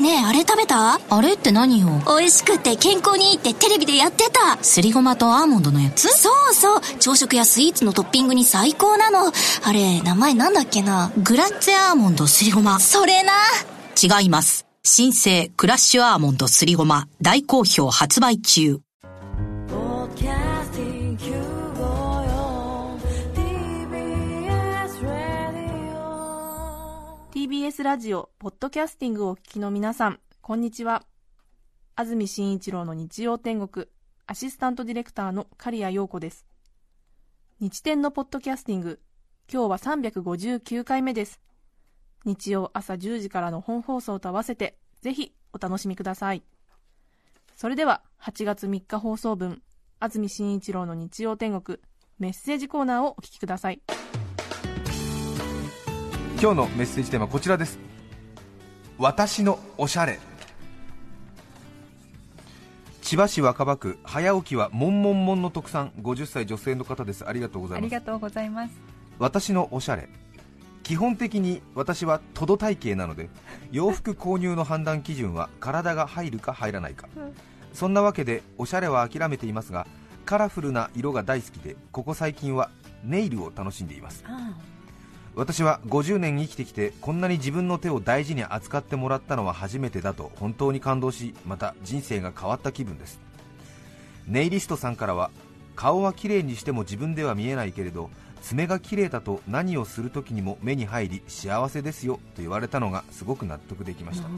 [0.00, 0.98] ねえあれ食べた？
[1.10, 1.88] あれって何よ？
[2.06, 4.56] 美味しくて健康にいいってテレビでやってた。
[4.64, 6.08] すりごまとアーモンドのやつ？
[6.08, 6.80] そうそう。
[6.98, 9.30] 朝食やスイーツのトッピングに最高なの。
[9.62, 11.12] あれ名前なんだっけな？
[11.18, 12.80] グラッツェアーモンドすりごま。
[12.80, 13.32] それな。
[14.02, 14.66] 違います。
[14.82, 17.06] 新生クラッシュアーモンドすりごま。
[17.20, 18.80] 大好評発売中
[27.70, 31.04] TBS ラジオポッドキャスティングをお聞きの皆さんこんにちは。
[31.94, 33.86] 安住紳一郎の日曜天国
[34.26, 36.46] アシスタントディレクターの刈谷陽子です。
[37.60, 38.98] 日天のポッドキャスティング
[39.48, 41.40] 今日は359回目です。
[42.24, 46.42] 日曜朝10時からの本放送と合わせてぜひお楽しみください。
[47.54, 49.62] それでは8月3日放送分
[50.00, 51.78] 安住紳一郎の日曜天国
[52.18, 53.80] メッセージコーナーをお聞きください。
[56.40, 57.78] 今日のメッセージテーマはこちらです。
[58.96, 60.18] 私のおしゃれ。
[63.02, 65.92] 千葉市若葉区早起きはもんもんもんの特産。
[66.00, 67.28] 50歳女性の方です。
[67.28, 67.92] ありがとうございます。
[67.94, 68.72] ありがとうございます。
[69.18, 70.08] 私のおしゃれ。
[70.82, 73.28] 基本的に私はトド体型なので
[73.70, 77.06] 洋服購入の判断基準は体が入るか入らないか、
[77.74, 79.86] そんなわけでおしゃれは諦めていますが
[80.24, 82.70] カラフルな色が大好きでここ最近は
[83.04, 84.24] ネイルを楽しんでいます
[85.36, 93.20] 私は50年生きてきてこんなに自分の手を大事に扱ってもらったのは初めてだと本当に感動しまた人生が変わった気分です。
[94.26, 95.30] ネイリストさんからは
[95.76, 98.10] 顔は綺麗にしても自分では見えないけれど
[98.42, 104.28] 爪が綺麗だと何をするときにも目に入り幸せですよと言われたのがすごく納得できました。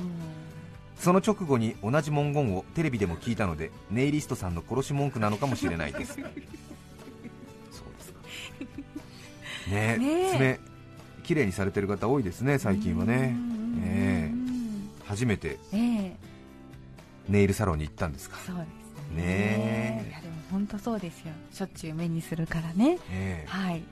[0.99, 6.15] その直後に同じ文言をテレビでも聞いたのでネイリストさんの殺し文句なのかもしれないです。
[6.15, 6.33] そうで
[8.01, 8.21] すか。
[9.71, 10.31] ねえねえ。
[10.59, 10.72] 爪
[11.23, 13.37] 綺麗にされてる方多いですね最近はね。
[13.85, 14.43] ええ。
[15.07, 16.17] 初めてええ。
[17.29, 18.39] ネイルサロンに行ったんですか。
[18.47, 20.05] そうですね。
[20.07, 20.09] え。
[20.09, 21.33] いやでも本当そうですよ。
[21.53, 22.99] しょっちゅう目にするからね。
[23.11, 23.83] えはい。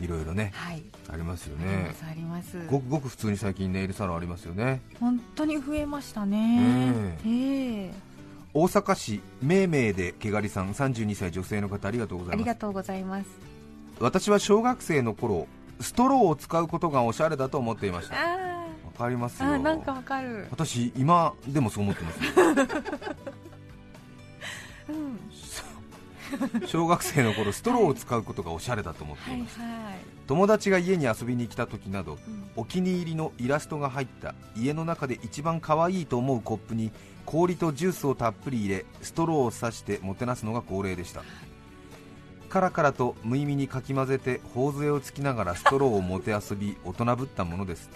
[0.00, 0.82] えいろいろねはい。
[1.10, 1.94] ありますよね。
[2.08, 4.80] ありますごくごく普通に最近ネイルサロンありますよね。
[5.00, 7.16] 本当に増えましたね。
[7.26, 7.90] え。
[7.90, 8.08] え
[8.54, 12.42] 大阪市めいめいで毛刈りさん32歳女性の方ありがとうございます。
[12.42, 13.26] ありがとうございます。
[14.00, 15.46] 私は小学生の頃
[15.80, 18.16] ストローを使うことがおしゃれだと思っていました。
[18.16, 19.58] わあかりますよ。
[19.58, 20.46] なんかわかる。
[20.50, 22.24] 私今でもそう思ってます。
[22.24, 22.30] よ
[24.90, 25.20] うん。
[26.66, 29.72] 小学生の頃ストローを使うことがおしゃれだと思ってはいいました、はい
[30.26, 32.50] 友達が家に遊びに来た時などうん。
[32.54, 36.92] お気に入りのイラストが入った家の中で一番可愛いと思うコップに
[37.24, 41.22] 氷とジュースをたっぷり入れストローを刺してもてなすのが恒例でした
[42.48, 47.90] カラカラと無意味にかき混ぜて頬杖をつきながらストローをもてあそび大人ぶったものです。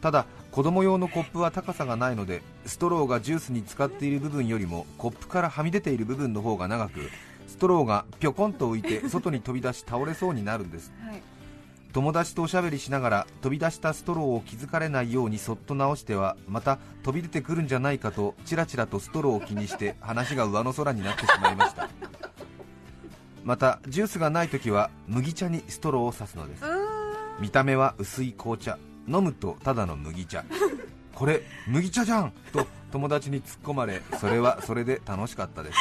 [0.00, 7.10] ただ子供用のコップは高さがないのでストローがジュースに使っている部分よりもコップからはみ出ている部分の方が長く
[7.46, 10.92] ストローがぴょこんと浮いて外に飛び出し倒れそうになるんです。
[11.04, 11.22] はい。
[11.92, 21.88] 友達とおしゃべりしながら飛び出したストローを気づかれないようにそっと直してはまた飛び出てくるんじゃないかとチラチラとストローを気にして話が上の空になってしまいました
[23.44, 26.62] またジュースがない時は麦茶にストローを刺すのです。
[27.40, 28.78] 見た目は薄い紅茶。
[29.08, 30.44] 飲むとただの麦茶。
[31.14, 32.32] これ麦茶じゃん！
[32.52, 35.78] と友達に突っ込まれそれはそれで楽しかったです。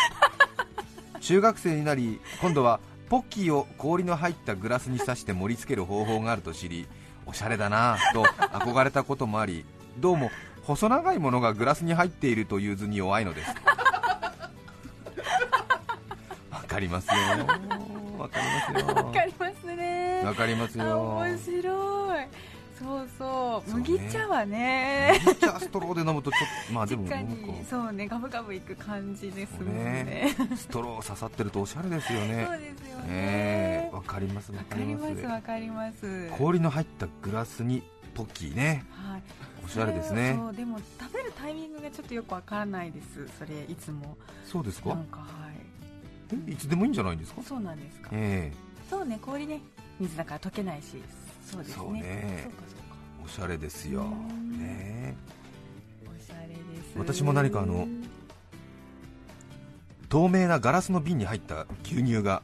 [1.22, 6.88] 中学生になり今度はポッキーを氷の入ったグラスに刺して盛り付ける方法があると知り
[7.25, 9.66] おしゃれだなぁと憧れたこともあり
[9.98, 10.31] どうも
[10.64, 13.50] 細長いものがグラスに入っているという図に弱いのです。
[13.50, 13.56] わ
[16.69, 17.13] かりますよ。
[18.18, 18.96] わかりますよ。
[18.96, 20.22] わかりますね。
[20.24, 22.28] わかりますあよ面白い。
[22.80, 23.72] そうそう。
[23.72, 25.19] 麦茶はね。
[25.25, 27.07] 麦茶ストローで飲むとちょっとまあでも
[27.69, 28.07] そうね。
[28.07, 30.03] ガブガブいく感じですもんね。
[30.03, 30.56] ね。
[30.56, 32.46] ストロー刺さってるとおしゃれですよね。
[32.47, 33.07] そうですよね。
[33.09, 36.30] ねわかりますわわかりかりまますすわかります。
[36.38, 37.84] 氷の入ったグラスに
[38.16, 38.86] ポッキーね。
[38.91, 39.24] はい。
[39.66, 40.36] おしゃれですね。
[40.38, 43.27] そうでも食べるタイミングがちょっとよくわからないです。
[43.38, 44.15] それいつも。
[44.45, 44.89] そうですか？
[44.89, 45.27] なんかはい。
[45.49, 45.49] え
[46.48, 47.42] いつでもいいんじゃないんですか？
[47.44, 48.10] そうなんですか。
[48.14, 48.52] え
[48.90, 49.62] そうね氷ね
[50.00, 51.02] 水だから溶けないし
[51.46, 51.76] そうですね。
[51.78, 52.40] そうね。
[52.44, 52.96] そうかそうか。
[53.22, 54.02] えおしゃれですよ。
[54.02, 54.60] うん。
[54.60, 55.16] ね。
[56.06, 56.98] おしゃれです。
[56.98, 57.88] 私も何かあの
[60.10, 62.42] 透明なガラスの瓶に入った牛乳が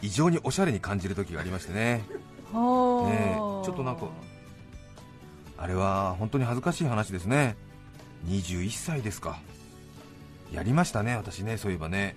[0.00, 2.04] 異常におしゃれに感じる時がありましてね。
[2.04, 2.04] ね
[2.52, 3.36] え。
[3.36, 4.06] ちょっとなんか
[5.56, 7.56] あれは本当に恥ずかしい話ですね。
[8.26, 9.38] 21歳ですか。
[10.52, 12.16] やりましたね私ねそういえばね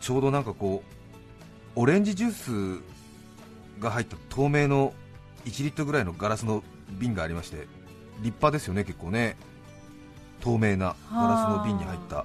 [0.00, 0.82] ちょうどなんかこ
[1.76, 4.92] うオレンジジュースが入った透明の
[5.44, 6.62] 1リットルぐらいのガラスの
[6.98, 7.66] 瓶がありまして
[8.22, 9.36] 立派ですよね結構ね。
[10.40, 12.24] 透明なガラスの瓶に入った。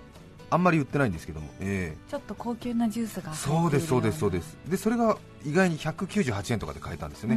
[0.50, 0.58] あ。
[0.58, 4.58] んまり売ってないんですけども、えちょっと高級なジュースがそうですそうですそうでです。
[4.70, 7.36] でそれが意外に198円とかで買えたんですよね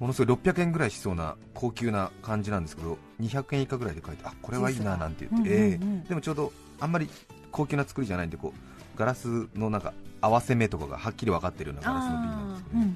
[0.00, 6.00] ものすごい600円ぐらいしそうな高級な感じなんですけど200円以下ぐらいで買えてあこれはいいななんて言って、ジュースがえうんうんうん。
[6.00, 7.08] ーでもちょうどあんまり
[7.52, 12.94] 高級な作りじゃないんでこうガラスのなんか合わせ目とかがはっきり分かってるようなガラスの瓶なんですけどね、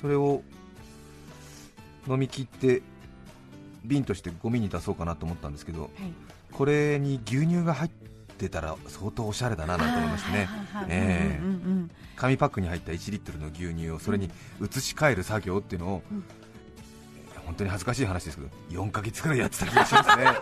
[0.00, 0.42] それを
[2.08, 2.82] 飲み切って
[3.84, 5.90] 瓶としてゴミに出そうかなと思ったんですけど
[6.52, 7.90] これに牛乳が入っ
[8.38, 10.48] てたら相当おしゃれだななんて思いましてね。
[10.88, 11.38] ええ。
[11.38, 14.30] うんうん紙パックに入った1リットルの牛乳をそれに
[14.60, 16.24] 移し替える作業っていうのを、うん。
[17.46, 20.24] 本当に恥ずかしい話ですけど4ヶ月くらいやってた気がしますね。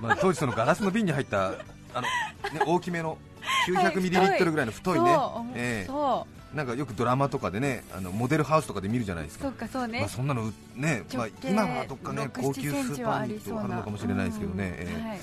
[0.00, 1.52] まあ当時そのガラスの瓶に入った
[1.94, 2.08] あの、
[2.52, 3.18] ね、大きめの
[3.68, 5.86] 900ミリリットルぐらいの太いね、そうええ。
[5.86, 9.44] そうなんかよくドラマとかでねあのモデルハウスとかで見るじゃないですか。
[9.44, 10.00] そうかそうね。
[10.00, 15.18] まあ、そんなのうね、まあ今はどっかね6高級スーパーに7あるのかもしれないですけどね、えはい。
[15.18, 15.20] え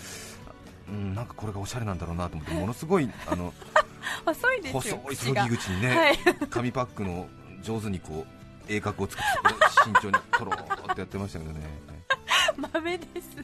[0.89, 3.53] うん、なんかこれがおしゃれなんだろうなと思ってものすごいあの
[4.25, 5.43] 細いですよ細い口が。
[5.43, 6.17] 注ぎ口にね、はい。
[6.49, 7.27] 紙パックの
[7.61, 11.59] 上手にこう鋭角を作って慎重にとろーっとやってましたけどね
[12.59, 13.37] 豆です。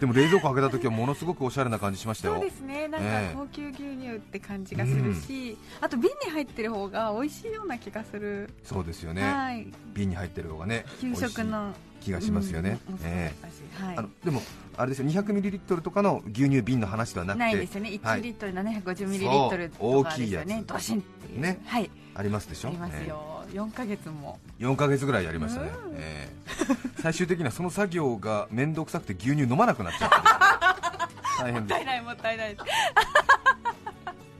[0.00, 2.34] でも冷蔵庫開けた時はものすごくおしゃれな感じしましたよ。
[2.34, 2.88] そうですね。
[2.88, 3.34] なんええ。
[3.34, 9.66] か高級牛乳って感じがするし、あと瓶に入ってる方が美味しいような気がする、そうですよね、はい。
[9.92, 13.94] 瓶に入ってる方がね給食の気がしますよね、うんうんえそうだったしはい。
[13.94, 14.42] えあのでも
[14.76, 17.40] あれですよ200ミリリットルとかの牛乳瓶の話ではなくて。
[17.40, 17.90] ないですよね。
[17.90, 18.22] 1はい。
[18.22, 19.84] リットル750ミリリットルとかですよね。
[19.92, 20.00] そう。
[20.00, 20.66] 大きいやつ。
[20.66, 21.40] ドシンっていう。
[21.40, 21.60] ね。
[21.66, 21.90] はい。
[22.14, 22.68] ありますでしょ？
[22.68, 24.38] ありますよ、4ヶ月も。
[24.58, 25.94] 4ヶ月ぐらいやりましたね、うん。
[25.96, 27.00] ええ。
[27.02, 31.78] 最終的にはその作業が面倒くさくて牛乳飲まなくなっちゃった大変です。
[31.78, 32.56] もったいないもったいない。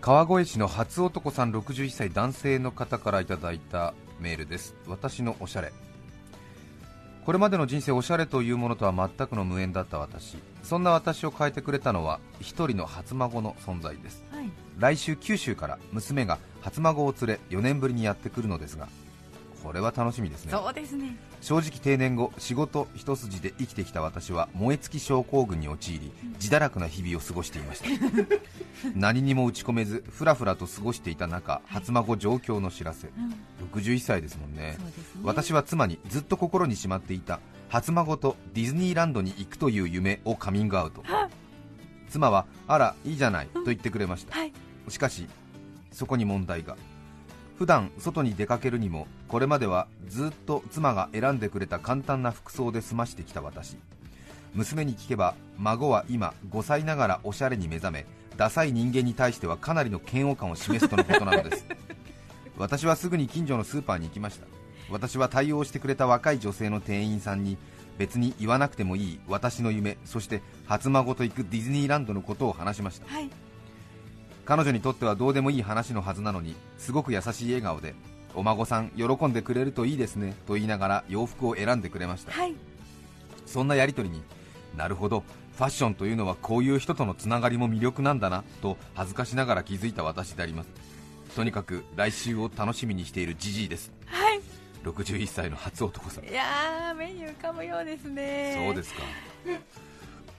[0.00, 4.74] 川越市の初男さん61歳男性の方からいただいたメールです。
[4.86, 5.72] 私のおしゃれ
[7.24, 10.38] これまでの人生おしゃれというものとは全くの無縁だった私。
[10.62, 14.24] そんな私を変えてくれたのは一人の初孫の存在です。
[14.32, 14.50] はい。
[14.78, 18.88] 来週九州から娘が初孫を連れ4年ぶりにやってくるのですが
[19.62, 20.52] これは楽しみですね。
[20.52, 21.16] そうですね。
[21.40, 27.88] 正直定年後仕事一筋で生きてきた私は燃え尽き症候群に陥り自堕落な日々を過ごしていました。
[28.94, 33.08] 何にも打ち込めずふらふらと過ごしていた中初孫上京の知らせ。
[33.08, 33.34] うん。
[33.72, 34.60] 61歳ですもんね。
[34.60, 34.78] ね。
[35.22, 41.02] 私は妻にずっと心にしまっていた初孫とディズニーランドに行くという夢をカミングアウト。
[42.08, 44.36] 妻はあらいいじゃないと言ってくれました。
[44.36, 44.52] はい。
[44.88, 45.28] しかし
[45.92, 46.76] そこに問題が
[47.60, 53.76] 普段外に出かけるにもこれまではずっと妻が選んでくれた簡単な服装で済ましてきた私。
[54.54, 58.06] 娘に聞けば孫は今5歳ながらおしゃれに目覚め
[58.38, 61.66] ダサい人間に対してはかなりの嫌悪感を示すとのことなのです。
[62.56, 64.46] 私はすぐに近所のスーパーに行きました。
[64.88, 67.58] 私は対応してくれた若い女性の店員さんに
[67.98, 73.12] 別に言わなくてもいい私の夢そして初孫と行くディズニーランドのことを話しました。
[73.12, 73.28] はい
[74.50, 77.94] 彼女にとってはどうでもいい話のはずなのにすごく優しい笑顔で
[78.34, 82.32] お孫さん喜んでくれるといいですねと言いながら洋服を選んでくれました。
[82.32, 82.54] はい。
[83.46, 84.24] そんなやり取りに
[84.76, 85.22] なるほど
[85.56, 90.68] ファッションというのはこういう人とのつながりも魅力なんだなと恥ずかしながら気づいた私であります。
[91.36, 93.92] とにかく来週を楽しみにしているジジイです。
[94.06, 94.40] はい。
[94.82, 96.24] 61歳の初男さん。
[96.24, 98.64] いやー目に浮かぶようですね。
[98.66, 99.02] そうですか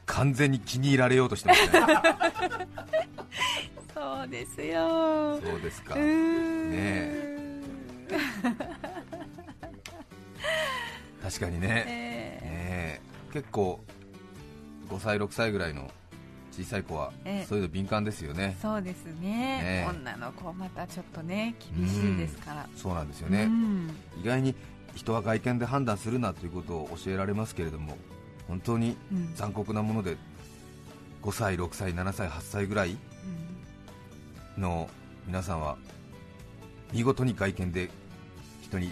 [0.05, 1.70] 完全に気に入られようとしてますね。
[3.93, 5.39] そうですよ。
[5.41, 5.96] そうですか。
[5.96, 7.31] ね
[11.22, 11.86] 確かにね。
[11.88, 11.91] え
[12.41, 13.01] ねえ。
[13.34, 13.79] 結構
[14.89, 15.89] 5歳6歳ぐらいの
[16.51, 17.46] 小さい子はええ。
[17.46, 18.58] そういうの敏感ですよね。
[18.60, 19.22] ー、そうですね。
[19.22, 22.67] ね女の子またちょっとね厳しいですから。
[22.75, 23.89] そうなんですようね、ん。
[24.22, 24.55] 意外に
[24.96, 27.98] 人は外見で判断するなということを教えられますけれども
[28.51, 29.34] 本当にうん。
[29.36, 30.17] 残酷なもので
[31.22, 32.98] 5歳6歳7歳8歳ぐらい
[34.58, 34.89] の
[35.25, 35.77] 皆さんは
[36.91, 37.89] 見事に外見で
[38.62, 38.91] 人に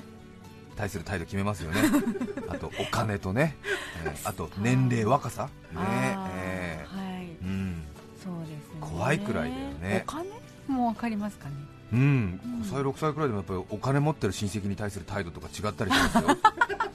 [0.77, 1.81] 対する態度決めますよね。
[2.47, 3.57] あとお金とね、
[4.05, 5.43] えー あと年齢若さ。
[5.45, 7.45] ねえはい。
[7.45, 7.83] ーうん。
[8.23, 8.79] そうですね。
[8.79, 10.05] 怖いくらいだよね。
[10.07, 10.29] お金
[10.69, 11.55] もわかりますかね？
[11.91, 12.61] うん、うん。
[12.61, 16.35] 5歳6歳くらいでもやっぱりお金持ってる親戚に対する態度とか違ったりしますよ、 ね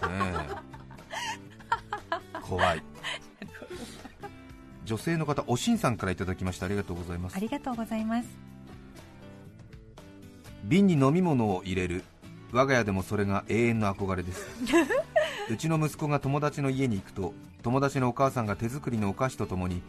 [0.03, 0.74] え
[2.47, 2.83] 怖い。
[4.85, 6.67] 女性の方おしんさんからいただきました。
[6.67, 7.37] ありがとうございます。
[7.37, 8.29] ありがとうございます。
[10.65, 12.05] 瓶に飲み物を入れる。
[12.53, 14.47] 我が家でもそれが永遠の憧れです。
[15.51, 19.83] うちの息子が友達の家に行くと友達のお母さんが手作りのお菓子とともに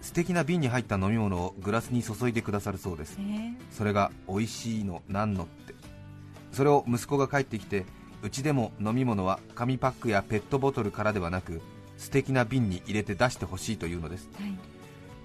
[0.00, 3.18] 素敵な瓶に入った飲み物をグラスに注いでくださるそうです。
[3.18, 5.74] ねそれが美味しいのなんのって。
[6.52, 7.84] それを息子が帰ってきて
[8.22, 11.60] うちでも飲み物は紙パックやペットボトルからではなく
[12.02, 14.28] 素敵な瓶に入れて出してほしいというのです。
[14.34, 14.58] はい。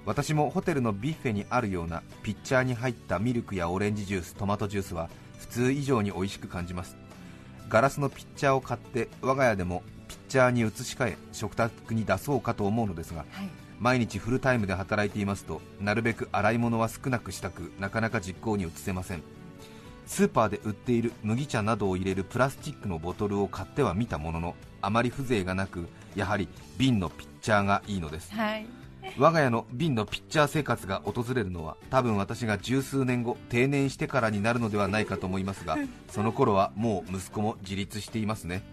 [0.06, 6.96] 私もホテルのビュッフェにあるようなピッチャーに入ったミルクやオレンジジューストマトジュースは普通以上に美味しく感じます。
[7.68, 13.50] ガラスのピッチャーを買って我が家でもピッチャーに移し替え食卓に出そうかと思うのですがはい。
[13.80, 19.24] 毎日フルタイムで働いていますとなるべく洗い物は少なくしたくなかなか実行に移せません
[20.08, 26.48] スーパーで売っている麦茶などを入れるプラスチックのボトルを買っては見たもののあまり風情がなくやはり
[26.78, 28.34] 瓶のピッチャーがいいのです。
[28.34, 28.66] はい。
[29.18, 35.78] 我が家の瓶のピッチャー生活が訪れるのは多分私が十数年後定年してからになるのではないかと思いますが
[36.10, 38.64] その頃はもう息子も自立していますね。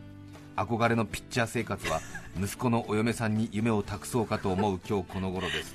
[0.57, 2.01] 憧れのピッチャー生活は
[2.41, 5.75] 息子のお嫁さんに夢を託そうかと思う今日この頃です。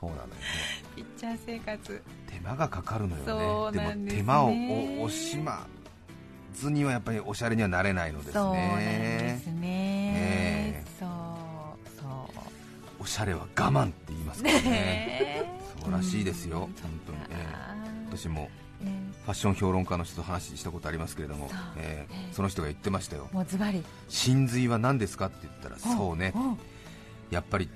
[0.00, 0.34] そうなのよね
[0.96, 2.02] ピッチャー生活。
[2.23, 3.30] 手間がかかるのよね。
[3.30, 5.66] そうなんでも手間を惜しま
[6.54, 10.14] ずにはやっぱりおしゃれにはなれないのですそうでねすね。
[10.16, 10.90] ええ。
[11.00, 11.08] そう
[12.00, 12.04] そ
[13.02, 15.50] おしゃれは我慢って言いますからうねね
[15.82, 16.60] そうらしいですよ、うん。
[16.60, 16.74] 本
[17.06, 17.18] 当に、
[18.08, 18.48] 私も
[19.24, 22.32] ファッション評論家の人と話したことありますけれどもそう、えーええ。
[22.32, 23.28] その人が言ってましたよ。
[23.32, 23.82] ーもうズバリ。
[24.08, 26.28] 真髄は何ですかって言ったらそうね。
[26.28, 26.58] ん
[27.30, 27.68] やっぱり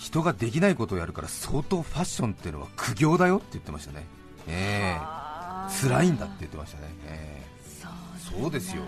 [0.00, 4.06] 人ができないことをやるから相当ファッションっていうのは苦行だよって言ってましたね。
[4.48, 8.82] えあーえ辛いんだって言ってましたね、えそうなんだそうですよ。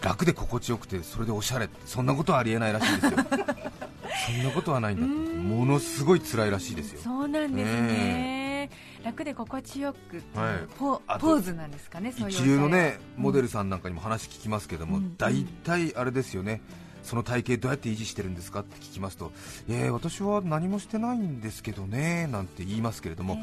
[0.00, 3.10] え楽で心地よくてそれでおしゃれってそんなことはありえないらしいですよ。
[4.26, 5.14] そんなことはないんだって。
[5.14, 5.48] うん。
[5.48, 7.00] ものすごい辛いらしいですよ。
[7.02, 8.70] そうなんですね、
[9.04, 10.58] 楽で心地よくっていうはい。
[10.76, 15.16] ポ,、ーズなんですかねそういう一流のねうんモデルさんなんかにも話聞きますけども、うん。
[15.16, 16.60] 大体あれですよね
[17.04, 19.30] その体型どうやって維持してるんですかって聞きますと、
[19.68, 23.38] えー、私は何もしてないんですけどねなんて言いますけれども、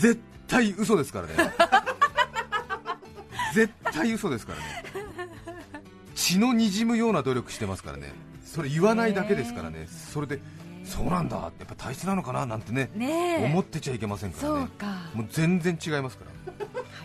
[0.00, 1.34] 絶対嘘ですからね。
[3.54, 4.64] 絶対嘘ですからね。
[6.14, 8.12] 血のにじむような努力してますからね。
[8.44, 9.88] それ言わないだけですからね。
[9.88, 10.40] それで
[10.84, 12.90] そうなんだやっぱ体質なのかななんてね
[13.44, 14.68] 思ってちゃいけませんからね。
[15.14, 16.52] もう全然違いますから。
[16.52, 16.61] はい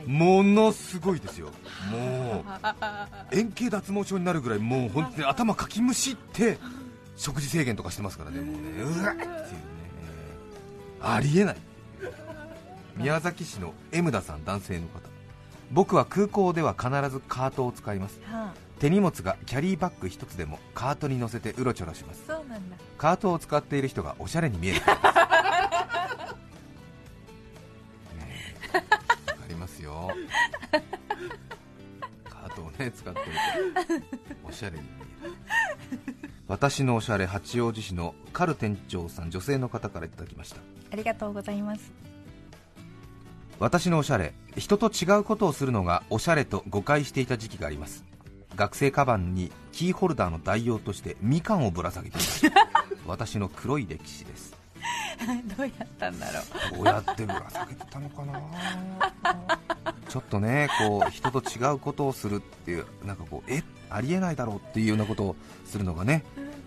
[0.08, 1.48] ものすごいですよ、
[1.92, 6.58] もう円形脱毛症になるぐらい、もう本当に頭かきむしって
[7.18, 9.38] 食事制限とかしてますからね、もうね、うわっっていうね、
[11.02, 11.58] ありえない、
[12.96, 15.02] 宮崎市の M 田さん、男性の方、
[15.72, 18.54] 僕は空港では必ずカートを使います、はあ。
[18.80, 22.78] 手荷物がキャリーバッグ一つでもカートに乗せてうろちょろします、そうなんだ。
[22.98, 24.82] カートを使っている人がおしゃれに見える。
[24.82, 25.27] からです。
[32.88, 33.26] ね使ってる。
[34.42, 34.90] とおしゃれに見
[35.24, 35.34] える。
[36.48, 40.58] 私のおしゃれ八王子市のカル店長さん女性の方からいただきました。
[40.92, 41.92] ありがとうございます。
[43.60, 48.06] 私のおしゃれ人と違うことをするのがおしゃれと誤解していた時期があります。
[48.56, 52.68] 学生カバンにキーホルダーの代用としてみかんをぶら下げていました。
[53.06, 54.57] 私の黒い歴史です
[55.58, 56.40] どうやったんだろ
[56.74, 56.78] う。
[56.78, 58.40] どうやってぶら下げてたのかな。
[60.08, 66.24] ちょっとねこう人と違うことをするっていうなんかこうえありえないだろうっていうようなことをするのがね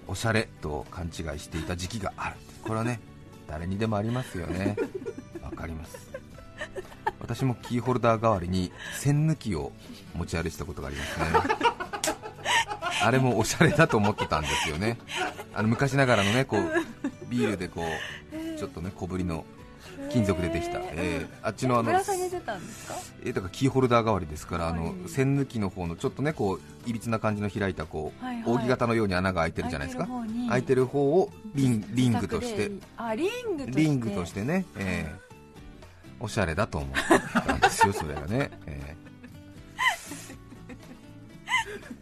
[0.06, 3.00] おしゃれと勘違いしていた時期があるこれはね
[3.48, 4.76] 誰にでもありますよね。
[5.42, 6.10] わかります。
[7.20, 9.72] 私もキーホルダー代わりに栓抜きを
[10.14, 11.26] 持ち歩いてたことがありますね。
[13.02, 14.98] あれもおしゃれだと思ってたんですよね。
[15.54, 16.70] あの昔ながらのねこう
[17.28, 18.29] ビールでこう
[18.60, 19.44] ちょっとね小ぶりの
[20.12, 22.94] 金属でできた、えーあっちのあのぶら下げてたんですか？
[23.24, 28.54] えーだからキーホルダー代わりですから、あのはい栓抜きの方のちょっとねこういびつな感じの開いたこう、はいはい。
[28.56, 30.06] 扇形のように穴が開いてるじゃないですか。
[30.06, 30.48] 開いてる方に。
[30.50, 32.70] 開いてる方をリンリングとして。
[32.98, 33.80] あリングとして。
[33.82, 36.24] リングとしてね、えー。
[36.24, 36.90] おしゃれだと思っ
[37.46, 38.96] たんですよ それがね、え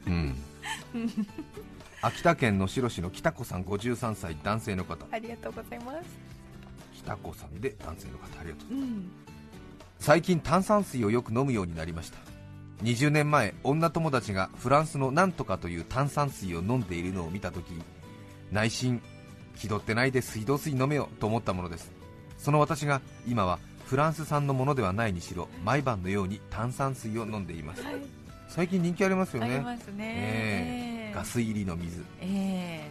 [0.07, 0.09] ー。
[0.09, 0.37] うん。
[2.03, 5.07] 秋田県能代市の北子さん53歳男性の方。
[5.13, 6.38] ありがとうございます
[7.09, 9.11] 北子さんで男性の方ありがとううん。
[9.99, 12.19] 最近炭酸水をよく飲むようになりました。
[12.83, 17.73] 20年前女友達がフランスのなんとかという炭酸水を飲んでいるのを見た時
[18.53, 19.03] 内心
[19.57, 21.91] 気取ってないで水道水飲めよと思ったものです。
[22.37, 27.83] その私が今はフランス産のものではないにしろ毎晩のように炭酸水を飲んでいます。
[28.49, 29.95] 最近人気ありますよありねますね。
[29.99, 31.15] ええ。
[31.15, 32.05] ガス入りの水。
[32.21, 32.89] え。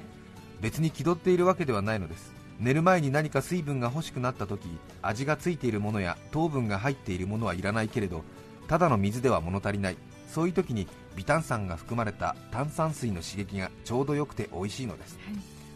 [0.60, 4.68] 別に気取っているわけではないのです寝る前に何か水分が欲しくなった時
[5.02, 8.24] 味がついているものや糖分が入っているものはいらないけれど
[8.68, 9.98] ただの水では物足りない。
[10.28, 15.18] そういう時に微炭酸が含まれた炭酸水の刺激がちょうど良くて美味しいのです。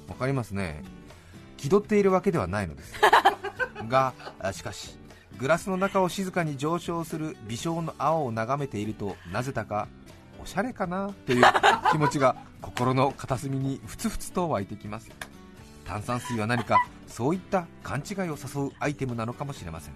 [0.09, 0.83] わかりますね。
[1.57, 2.93] 気取っているわけではないのです。
[3.87, 4.95] があしかし
[5.39, 9.87] グラスの中を静かに上昇する微小の青を眺めているとなぜだか
[10.43, 11.13] おしゃれかな？
[11.25, 11.43] という
[11.91, 15.09] 気持ちが心の片隅にふつふつと湧いてきます
[15.85, 19.93] 炭酸水は何かそういった勘違いを誘うアイテムなのかもしれません。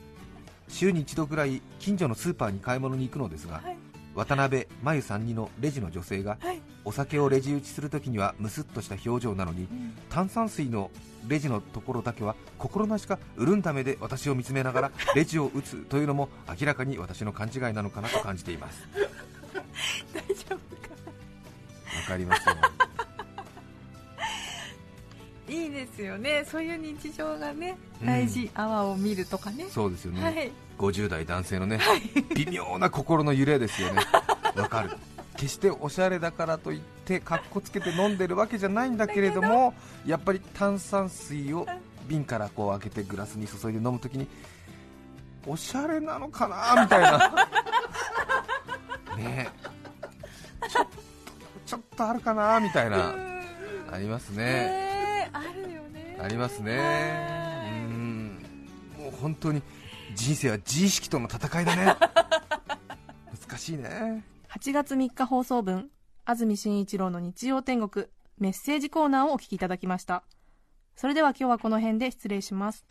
[0.68, 3.76] 週に一度ぐらい近所のスーパーに買い物に行くのですが、はい。
[4.14, 6.60] 渡辺真由さんにのレジの女性が、はい。
[6.84, 9.68] お酒をレジ打ちするときにはムスッとした表情なのに、
[10.08, 10.90] 炭酸水の
[11.26, 18.88] レジのところだけは心なしか潤んだ目で私を見つめながら レジを打つというのも明らかに私の勘違いなのかなと感じています。
[20.14, 20.94] 大丈夫か
[21.96, 22.56] わかりますよ
[25.48, 26.44] いいですよね。
[26.50, 28.06] そういう日常がねうん。
[28.06, 29.66] 大事、泡を見るとかね。
[29.70, 30.50] そうですよね、はい。
[30.78, 31.80] 50代男性のね、
[32.34, 34.02] 微妙な心の揺れですよね。
[34.56, 34.90] わかる。
[35.36, 39.72] 決しておしゃれだからといってかっこつけて飲んでるわけじゃないんだけれども
[40.04, 41.64] やっぱり炭酸水を
[42.08, 44.26] 瓶からこう開けてグラスに注いで飲むときに
[45.46, 47.46] おしゃれなのかなみたいな。
[49.16, 49.68] ねえ。
[51.64, 53.14] ちょっとあるかなみたいな
[53.92, 54.87] ありますね
[56.20, 56.76] ありますね。
[56.76, 56.82] は
[57.68, 57.70] い。
[57.72, 58.44] うーん。
[58.98, 59.62] もう本当に
[60.14, 61.84] 人生は自意識との戦いだね。
[63.48, 64.24] 難しいね。
[64.50, 65.90] 8月3日放送分
[66.24, 68.06] 安住紳一郎の日曜天国
[68.38, 70.24] メッセージコーナーをお聞きいただきました。
[70.96, 72.84] それでは今日はこの辺で失礼します。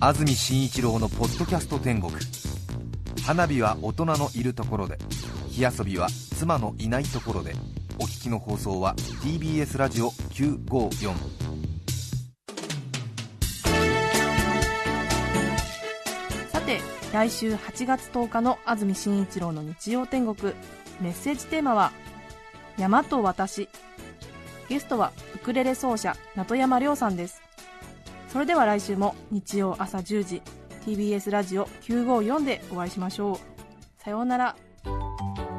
[0.00, 2.12] 安住紳一郎のポッドキャスト天国。
[3.26, 4.98] 花火は大人のいるところで
[5.48, 7.54] 火遊びは妻のいないところで
[7.98, 11.14] お聞きの放送は TBS ラジオ954
[16.52, 16.80] さて
[17.12, 20.52] 来週8月10日の安住紳一郎の日曜天国。
[21.00, 21.92] メッセージテーマは
[22.76, 23.68] 「山と私」
[24.68, 27.40] ゲストはウクレレ奏者名戸山亮さんです。
[28.28, 30.42] それでは来週も日曜朝10時
[30.84, 34.02] TBS ラジオ954でお会いしましょう。
[34.02, 34.56] さようなら。